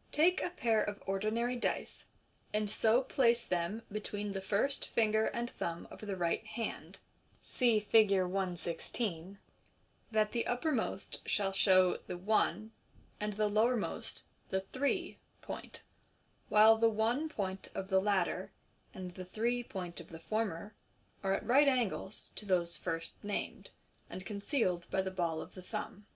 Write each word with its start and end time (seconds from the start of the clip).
—Take 0.12 0.40
a 0.40 0.50
pair 0.50 0.80
of 0.80 1.02
ordinary 1.06 1.56
dice, 1.56 2.06
and 2.54 2.70
so 2.70 3.02
place 3.02 3.44
them 3.44 3.82
between 3.90 4.30
the 4.30 4.40
first 4.40 4.88
ringer 4.96 5.24
and 5.24 5.50
thumb 5.50 5.88
of 5.90 6.02
the 6.02 6.14
right 6.14 6.46
hand 6.46 7.00
(see 7.42 7.80
Fig. 7.80 8.12
116), 8.12 9.40
that 10.12 10.30
the 10.30 10.46
uppermost 10.46 11.28
shall 11.28 11.50
show 11.52 11.96
the 12.06 12.16
"one,'' 12.16 12.70
and 13.18 13.32
the 13.32 13.48
lower 13.48 13.76
most 13.76 14.22
the" 14.50 14.60
three" 14.72 15.18
point, 15.42 15.82
while 16.48 16.76
the" 16.76 16.88
one" 17.08 17.28
point 17.28 17.66
of 17.74 17.88
the 17.88 18.00
latter 18.00 18.52
and 18.94 19.14
the" 19.16 19.24
three" 19.24 19.64
point 19.64 19.98
of 19.98 20.10
the 20.10 20.20
former 20.20 20.76
are 21.24 21.32
at 21.32 21.44
right 21.44 21.66
angles 21.66 22.30
to 22.36 22.46
those 22.46 22.76
first 22.76 23.24
named, 23.24 23.70
and 24.08 24.24
concealed 24.24 24.88
by 24.92 25.02
the 25.02 25.10
ball 25.10 25.40
of 25.40 25.54
the 25.56 25.60
thumb. 25.62 26.06